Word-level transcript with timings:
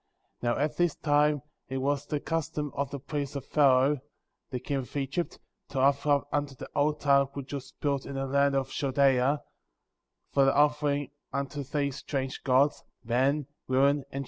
8. 0.39 0.43
Now, 0.43 0.57
at 0.57 0.77
this 0.77 0.95
time 0.95 1.43
it 1.69 1.77
was 1.77 2.07
the 2.07 2.19
custom 2.19 2.71
of 2.73 2.89
the 2.89 2.97
priest 2.99 3.35
of 3.35 3.45
Pharaoh, 3.45 3.99
the 4.49 4.59
king 4.59 4.77
of 4.77 4.97
Egypt, 4.97 5.37
to 5.69 5.79
offer 5.79 6.09
up 6.09 6.23
upon 6.33 6.45
the 6.45 6.65
altar 6.73 7.25
which 7.35 7.53
was 7.53 7.71
built 7.81 8.07
in 8.07 8.15
the 8.15 8.25
land 8.25 8.55
of 8.55 8.71
Chal 8.71 8.91
dea, 8.93 9.35
for 10.31 10.45
the 10.45 10.55
offering 10.55 11.11
unto 11.31 11.61
these 11.63 11.97
strange 11.97 12.43
gods, 12.43 12.83
men, 13.03 13.45
women, 13.67 13.97
and 13.97 14.01
children. 14.09 14.19